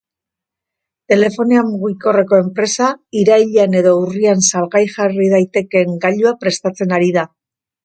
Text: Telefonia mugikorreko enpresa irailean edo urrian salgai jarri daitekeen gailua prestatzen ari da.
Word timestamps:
Telefonia 1.11 1.61
mugikorreko 1.73 2.39
enpresa 2.45 2.87
irailean 3.25 3.77
edo 3.83 3.93
urrian 4.07 4.43
salgai 4.49 4.83
jarri 4.97 5.31
daitekeen 5.37 5.95
gailua 6.09 6.35
prestatzen 6.45 6.99
ari 7.01 7.15
da. 7.23 7.29